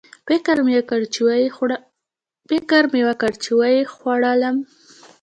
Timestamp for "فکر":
0.27-0.55